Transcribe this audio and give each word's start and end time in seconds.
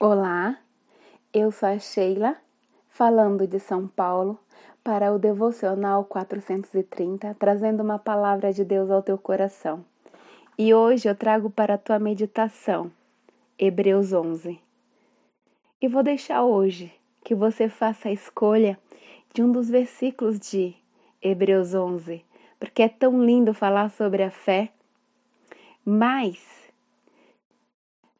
Olá, 0.00 0.56
eu 1.34 1.50
sou 1.50 1.68
a 1.68 1.76
Sheila, 1.76 2.36
falando 2.88 3.48
de 3.48 3.58
São 3.58 3.88
Paulo 3.88 4.38
para 4.84 5.12
o 5.12 5.18
Devocional 5.18 6.04
430, 6.04 7.34
trazendo 7.34 7.82
uma 7.82 7.98
palavra 7.98 8.52
de 8.52 8.64
Deus 8.64 8.92
ao 8.92 9.02
teu 9.02 9.18
coração. 9.18 9.84
E 10.56 10.72
hoje 10.72 11.08
eu 11.08 11.16
trago 11.16 11.50
para 11.50 11.74
a 11.74 11.78
tua 11.78 11.98
meditação 11.98 12.92
Hebreus 13.58 14.12
11. 14.12 14.60
E 15.82 15.88
vou 15.88 16.04
deixar 16.04 16.44
hoje 16.44 16.94
que 17.24 17.34
você 17.34 17.68
faça 17.68 18.08
a 18.08 18.12
escolha 18.12 18.78
de 19.34 19.42
um 19.42 19.50
dos 19.50 19.68
versículos 19.68 20.38
de 20.38 20.76
Hebreus 21.20 21.74
11, 21.74 22.24
porque 22.60 22.82
é 22.82 22.88
tão 22.88 23.20
lindo 23.20 23.52
falar 23.52 23.90
sobre 23.90 24.22
a 24.22 24.30
fé. 24.30 24.70
Mas, 25.84 26.40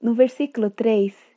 no 0.03 0.13
versículo 0.13 0.71
3, 0.71 1.28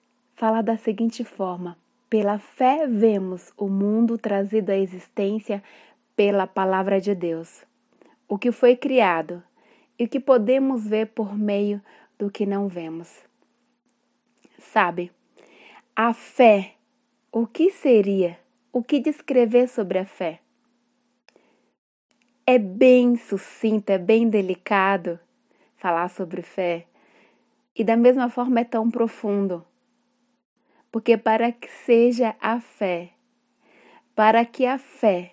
fala 0.41 0.63
da 0.63 0.75
seguinte 0.75 1.23
forma: 1.23 1.77
Pela 2.09 2.39
fé 2.39 2.87
vemos 2.87 3.53
o 3.55 3.67
mundo 3.67 4.17
trazido 4.17 4.71
à 4.71 4.75
existência 4.75 5.61
pela 6.15 6.47
palavra 6.47 6.99
de 6.99 7.13
Deus, 7.13 7.63
o 8.27 8.39
que 8.39 8.51
foi 8.51 8.75
criado 8.75 9.43
e 9.99 10.05
o 10.05 10.09
que 10.09 10.19
podemos 10.19 10.87
ver 10.87 11.09
por 11.09 11.37
meio 11.37 11.79
do 12.17 12.31
que 12.31 12.47
não 12.47 12.67
vemos. 12.67 13.23
Sabe, 14.57 15.11
a 15.95 16.11
fé, 16.11 16.73
o 17.31 17.45
que 17.45 17.69
seria? 17.69 18.39
O 18.73 18.81
que 18.81 18.99
descrever 18.99 19.67
sobre 19.67 19.99
a 19.99 20.05
fé? 20.05 20.39
É 22.47 22.57
bem 22.57 23.15
sucinto, 23.15 23.91
é 23.91 23.99
bem 23.99 24.27
delicado 24.27 25.19
falar 25.77 26.09
sobre 26.09 26.41
fé. 26.41 26.87
E 27.75 27.83
da 27.83 27.95
mesma 27.95 28.27
forma 28.27 28.61
é 28.61 28.63
tão 28.63 28.89
profundo. 28.89 29.63
Porque 30.91 31.17
para 31.17 31.51
que 31.51 31.69
seja 31.85 32.35
a 32.41 32.59
fé, 32.59 33.11
para 34.13 34.45
que 34.45 34.65
a 34.65 34.77
fé 34.77 35.31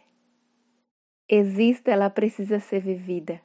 exista, 1.29 1.91
ela 1.91 2.09
precisa 2.09 2.61
ser 2.61 2.81
vivida. 2.81 3.41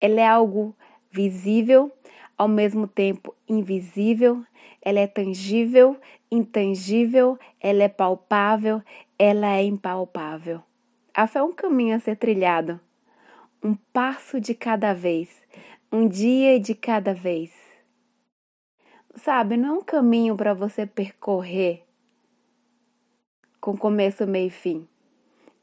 Ela 0.00 0.20
é 0.22 0.26
algo 0.26 0.74
visível, 1.10 1.92
ao 2.36 2.48
mesmo 2.48 2.88
tempo 2.88 3.34
invisível, 3.46 4.42
ela 4.80 4.98
é 4.98 5.06
tangível, 5.06 6.00
intangível, 6.30 7.38
ela 7.60 7.82
é 7.82 7.88
palpável, 7.88 8.82
ela 9.18 9.54
é 9.54 9.62
impalpável. 9.62 10.62
A 11.12 11.26
fé 11.26 11.40
é 11.40 11.42
um 11.42 11.52
caminho 11.52 11.94
a 11.94 12.00
ser 12.00 12.16
trilhado, 12.16 12.80
um 13.62 13.74
passo 13.92 14.40
de 14.40 14.54
cada 14.54 14.94
vez, 14.94 15.42
um 15.92 16.08
dia 16.08 16.58
de 16.58 16.74
cada 16.74 17.12
vez. 17.12 17.59
Sabe, 19.16 19.56
não 19.56 19.68
é 19.68 19.78
um 19.78 19.82
caminho 19.82 20.36
para 20.36 20.54
você 20.54 20.86
percorrer 20.86 21.84
com 23.60 23.76
começo, 23.76 24.26
meio 24.26 24.46
e 24.46 24.50
fim. 24.50 24.88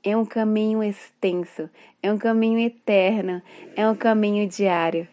É 0.04 0.16
um 0.16 0.26
caminho 0.26 0.84
extenso, 0.84 1.70
é 2.02 2.14
um 2.14 2.18
caminho 2.18 2.60
eterno, 2.60 3.42
é 3.76 3.90
um 3.90 3.96
caminho 3.96 4.48
diário. 4.48 5.08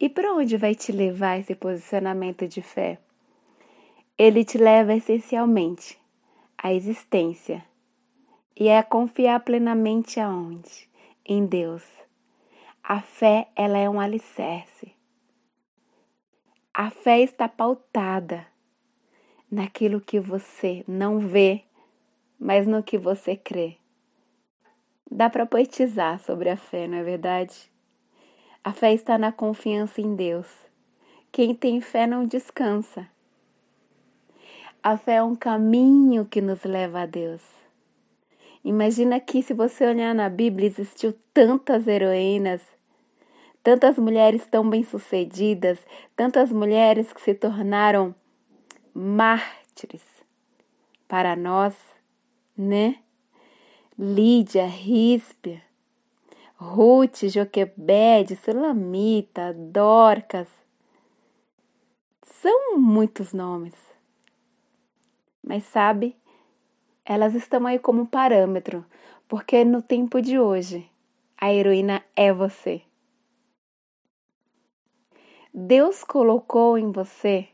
E 0.00 0.08
para 0.08 0.32
onde 0.32 0.56
vai 0.56 0.74
te 0.74 0.90
levar 0.90 1.38
esse 1.38 1.54
posicionamento 1.54 2.48
de 2.48 2.62
fé? 2.62 2.98
Ele 4.16 4.44
te 4.44 4.56
leva 4.56 4.94
essencialmente 4.94 5.98
à 6.56 6.72
existência 6.72 7.62
e 8.56 8.70
a 8.70 8.82
confiar 8.82 9.40
plenamente 9.40 10.18
aonde? 10.18 10.88
Em 11.24 11.44
Deus. 11.44 11.84
A 12.82 13.02
fé, 13.02 13.48
ela 13.54 13.76
é 13.76 13.88
um 13.90 14.00
alicerce. 14.00 14.95
A 16.78 16.90
fé 16.90 17.22
está 17.22 17.48
pautada 17.48 18.46
naquilo 19.50 19.98
que 19.98 20.20
você 20.20 20.84
não 20.86 21.18
vê, 21.18 21.64
mas 22.38 22.66
no 22.66 22.82
que 22.82 22.98
você 22.98 23.34
crê. 23.34 23.78
Dá 25.10 25.30
para 25.30 25.46
poetizar 25.46 26.20
sobre 26.20 26.50
a 26.50 26.56
fé, 26.58 26.86
não 26.86 26.98
é 26.98 27.02
verdade? 27.02 27.72
A 28.62 28.74
fé 28.74 28.92
está 28.92 29.16
na 29.16 29.32
confiança 29.32 30.02
em 30.02 30.14
Deus. 30.14 30.48
Quem 31.32 31.54
tem 31.54 31.80
fé 31.80 32.06
não 32.06 32.26
descansa. 32.26 33.08
A 34.82 34.98
fé 34.98 35.14
é 35.14 35.22
um 35.22 35.34
caminho 35.34 36.26
que 36.26 36.42
nos 36.42 36.62
leva 36.62 37.00
a 37.00 37.06
Deus. 37.06 37.42
Imagina 38.62 39.18
que 39.18 39.42
se 39.42 39.54
você 39.54 39.86
olhar 39.86 40.14
na 40.14 40.28
Bíblia, 40.28 40.66
existiu 40.66 41.14
tantas 41.32 41.86
heroínas 41.86 42.75
tantas 43.66 43.98
mulheres 43.98 44.46
tão 44.46 44.70
bem-sucedidas, 44.70 45.84
tantas 46.14 46.52
mulheres 46.52 47.12
que 47.12 47.20
se 47.20 47.34
tornaram 47.34 48.14
mártires 48.94 50.04
para 51.08 51.34
nós, 51.34 51.74
né? 52.56 53.00
Lídia, 53.98 54.64
Ríspia, 54.66 55.60
Ruth, 56.56 57.24
Joquebede, 57.24 58.36
Sulamita, 58.36 59.52
Dorcas. 59.52 60.46
São 62.22 62.78
muitos 62.78 63.32
nomes. 63.32 63.74
Mas 65.42 65.64
sabe, 65.64 66.16
elas 67.04 67.34
estão 67.34 67.66
aí 67.66 67.80
como 67.80 68.06
parâmetro, 68.06 68.86
porque 69.26 69.64
no 69.64 69.82
tempo 69.82 70.22
de 70.22 70.38
hoje 70.38 70.88
a 71.36 71.52
heroína 71.52 72.04
é 72.14 72.32
você. 72.32 72.86
Deus 75.58 76.04
colocou 76.04 76.76
em 76.76 76.92
você 76.92 77.48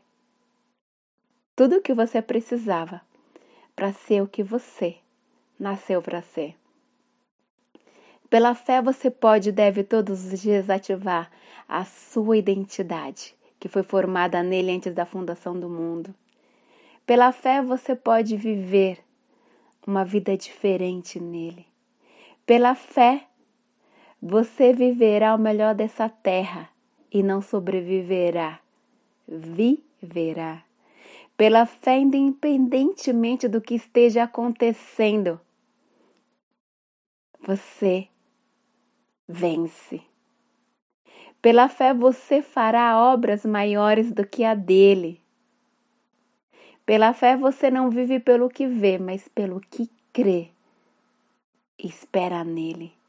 tudo 1.55 1.77
o 1.77 1.81
que 1.81 1.93
você 1.93 2.21
precisava 2.21 2.99
para 3.73 3.93
ser 3.93 4.21
o 4.21 4.27
que 4.27 4.43
você 4.43 4.97
nasceu 5.57 6.01
para 6.01 6.21
ser. 6.21 6.53
Pela 8.29 8.53
fé 8.55 8.81
você 8.81 9.09
pode 9.09 9.47
e 9.47 9.51
deve 9.53 9.85
todos 9.85 10.25
os 10.25 10.41
dias 10.41 10.69
ativar 10.69 11.31
a 11.65 11.85
sua 11.85 12.35
identidade, 12.35 13.33
que 13.57 13.69
foi 13.69 13.83
formada 13.83 14.43
nele 14.43 14.73
antes 14.73 14.93
da 14.93 15.05
fundação 15.05 15.57
do 15.57 15.69
mundo. 15.69 16.13
Pela 17.05 17.31
fé 17.31 17.61
você 17.61 17.95
pode 17.95 18.35
viver 18.35 18.99
uma 19.87 20.03
vida 20.03 20.35
diferente 20.35 21.21
nele. 21.21 21.65
Pela 22.45 22.75
fé 22.75 23.27
você 24.21 24.73
viverá 24.73 25.33
o 25.33 25.39
melhor 25.39 25.73
dessa 25.73 26.09
terra 26.09 26.72
e 27.13 27.21
não 27.21 27.41
sobreviverá, 27.41 28.59
viverá. 29.27 30.63
Pela 31.37 31.65
fé, 31.65 31.99
independentemente 31.99 33.47
do 33.47 33.61
que 33.61 33.75
esteja 33.75 34.23
acontecendo, 34.23 35.39
você 37.39 38.07
vence. 39.27 40.01
Pela 41.41 41.69
fé, 41.69 41.93
você 41.93 42.41
fará 42.41 42.97
obras 42.97 43.45
maiores 43.45 44.11
do 44.11 44.25
que 44.25 44.43
a 44.43 44.55
dele. 44.55 45.21
Pela 46.85 47.13
fé, 47.13 47.37
você 47.37 47.69
não 47.69 47.89
vive 47.89 48.19
pelo 48.19 48.49
que 48.49 48.65
vê, 48.65 48.97
mas 48.97 49.27
pelo 49.27 49.59
que 49.59 49.89
crê. 50.11 50.49
Espera 51.77 52.43
nele. 52.43 53.02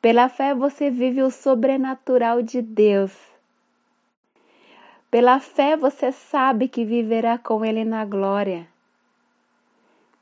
Pela 0.00 0.30
fé 0.30 0.54
você 0.54 0.90
vive 0.90 1.22
o 1.22 1.30
sobrenatural 1.30 2.40
de 2.40 2.62
Deus. 2.62 3.12
Pela 5.10 5.38
fé 5.40 5.76
você 5.76 6.10
sabe 6.10 6.68
que 6.68 6.86
viverá 6.86 7.36
com 7.36 7.62
Ele 7.62 7.84
na 7.84 8.02
glória. 8.06 8.66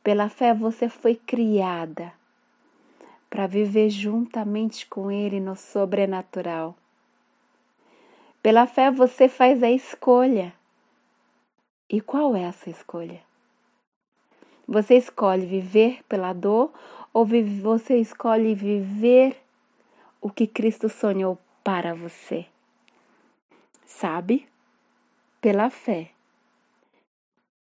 Pela 0.02 0.28
fé 0.28 0.52
você 0.52 0.88
foi 0.88 1.14
criada 1.14 2.12
para 3.30 3.46
viver 3.46 3.88
juntamente 3.88 4.84
com 4.84 5.12
Ele 5.12 5.38
no 5.38 5.54
sobrenatural. 5.54 6.74
Pela 8.42 8.66
fé 8.66 8.90
você 8.90 9.28
faz 9.28 9.62
a 9.62 9.70
escolha. 9.70 10.52
E 11.88 12.00
qual 12.00 12.34
é 12.34 12.42
essa 12.42 12.68
escolha? 12.68 13.20
Você 14.66 14.96
escolhe 14.96 15.46
viver 15.46 16.02
pela 16.08 16.32
dor 16.32 16.72
ou 17.12 17.24
você 17.24 17.98
escolhe 17.98 18.56
viver 18.56 19.40
o 20.20 20.30
que 20.30 20.46
Cristo 20.46 20.88
sonhou 20.88 21.38
para 21.62 21.94
você. 21.94 22.46
Sabe? 23.86 24.48
Pela 25.40 25.70
fé. 25.70 26.10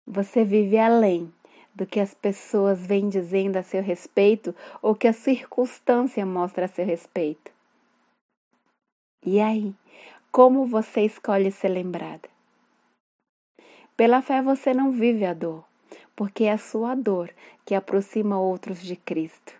Você 0.05 0.45
vive 0.45 0.77
além 0.77 1.33
do 1.75 1.85
que 1.85 1.99
as 1.99 2.13
pessoas 2.13 2.85
vêm 2.87 3.09
dizendo 3.09 3.57
a 3.57 3.63
seu 3.63 3.83
respeito 3.83 4.55
ou 4.81 4.95
que 4.95 5.07
a 5.07 5.13
circunstância 5.13 6.25
mostra 6.25 6.65
a 6.65 6.67
seu 6.67 6.85
respeito. 6.85 7.51
E 9.25 9.41
aí, 9.41 9.75
como 10.31 10.65
você 10.65 11.01
escolhe 11.01 11.51
ser 11.51 11.69
lembrada? 11.69 12.29
Pela 13.97 14.21
fé 14.21 14.41
você 14.41 14.73
não 14.73 14.91
vive 14.91 15.25
a 15.25 15.33
dor, 15.33 15.65
porque 16.15 16.45
é 16.45 16.53
a 16.53 16.57
sua 16.57 16.95
dor 16.95 17.33
que 17.65 17.75
aproxima 17.75 18.39
outros 18.39 18.81
de 18.81 18.95
Cristo 18.95 19.56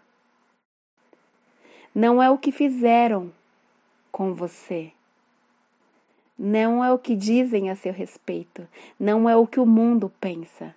não 1.98 2.22
é 2.22 2.30
o 2.30 2.38
que 2.38 2.52
fizeram 2.52 3.34
com 4.12 4.32
você, 4.32 4.92
não 6.38 6.86
é 6.86 6.94
o 6.94 7.00
que 7.00 7.16
dizem 7.16 7.72
a 7.72 7.76
seu 7.76 7.92
respeito, 7.92 8.68
não 9.00 9.28
é 9.28 9.36
o 9.36 9.48
que 9.48 9.60
o 9.60 9.66
mundo 9.66 10.14
pensa, 10.22 10.76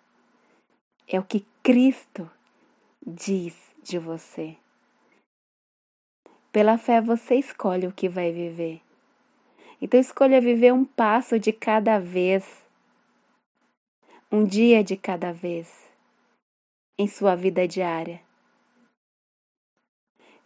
é 1.07 1.21
o 1.21 1.23
que 1.23 1.45
Cristo 1.63 2.31
diz 3.07 3.55
de 3.83 3.99
você. 3.99 4.57
Pela 6.51 6.79
fé 6.79 7.03
você 7.03 7.35
escolhe 7.35 7.87
o 7.87 7.93
que 7.93 8.09
vai 8.09 8.33
viver. 8.33 8.81
Então 9.79 10.01
escolha 10.01 10.41
viver 10.41 10.73
um 10.73 10.87
passo 10.87 11.39
de 11.39 11.53
cada 11.53 11.99
vez, 11.99 12.65
um 14.33 14.43
dia 14.43 14.83
de 14.83 14.97
cada 14.97 15.35
vez, 15.35 15.71
em 16.99 17.07
sua 17.07 17.35
vida 17.37 17.69
diária. 17.69 18.30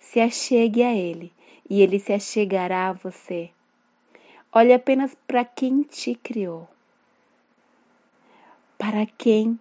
Se 0.04 0.20
achegue 0.20 0.82
a 0.82 0.94
Ele 0.94 1.32
e 1.68 1.80
Ele 1.80 1.98
se 1.98 2.12
achegará 2.12 2.88
a 2.88 2.92
você. 2.92 3.50
Olhe 4.52 4.72
apenas 4.72 5.16
para 5.26 5.44
quem 5.44 5.82
te 5.82 6.14
criou. 6.14 6.68
Para 8.78 9.06
quem? 9.06 9.58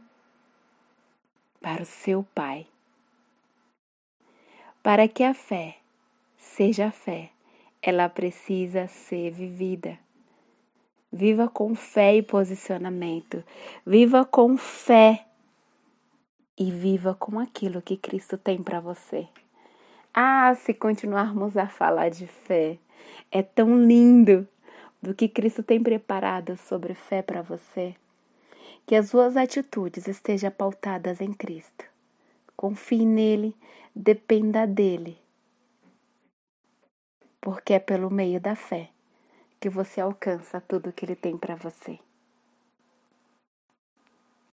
Para 1.62 1.82
o 1.82 1.86
seu 1.86 2.24
Pai. 2.36 2.68
Para 4.84 5.08
que 5.08 5.24
a 5.24 5.34
fé 5.34 5.78
seja 6.38 6.92
fé, 6.92 7.32
ela 7.82 8.10
precisa 8.10 8.88
ser 8.88 9.32
vivida. 9.32 9.98
Viva 11.12 11.48
com 11.48 11.74
fé 11.74 12.18
e 12.18 12.22
posicionamento. 12.22 13.44
Viva 13.86 14.26
com 14.26 14.58
fé 14.58 15.26
e 16.58 16.70
viva 16.70 17.16
com 17.16 17.40
aquilo 17.40 17.82
que 17.82 17.96
Cristo 17.96 18.38
tem 18.38 18.62
para 18.62 18.82
você. 18.82 19.28
Ah, 20.16 20.54
se 20.54 20.76
continuarmos 20.76 21.58
a 21.58 21.68
falar 21.68 22.10
de 22.10 22.28
fé, 22.28 22.78
é 23.32 23.42
tão 23.42 23.84
lindo 23.84 24.48
do 25.02 25.16
que 25.16 25.28
Cristo 25.28 25.64
tem 25.64 25.82
preparado 25.82 26.56
sobre 26.56 26.94
fé 26.94 27.24
para 27.24 27.42
você. 27.42 27.96
Que 28.86 28.96
as 28.96 29.10
suas 29.10 29.36
atitudes 29.36 30.08
estejam 30.08 30.52
pautadas 30.52 31.20
em 31.20 31.34
Cristo. 31.34 31.86
Confie 32.56 33.08
nele, 33.08 33.56
dependa 33.96 34.68
dele. 34.68 35.18
Porque 37.42 37.74
é 37.74 37.80
pelo 37.80 38.12
meio 38.12 38.40
da 38.40 38.56
fé 38.56 38.92
que 39.60 39.68
você 39.68 40.00
alcança 40.00 40.62
tudo 40.62 40.94
que 40.94 41.06
ele 41.06 41.16
tem 41.16 41.36
para 41.36 41.56
você. 41.56 41.98